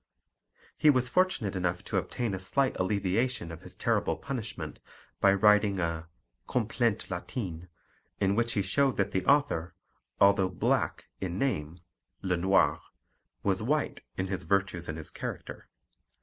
[0.79, 4.79] He was fortunate enough to obtain a slight alleviation of his terrible punishment
[5.19, 6.07] by writing a
[6.47, 7.67] Complainte latine,
[8.19, 9.75] in which he showed that the author,
[10.19, 11.81] although black in name
[12.23, 12.81] (le noir),
[13.43, 15.67] was white in his virtues and his character.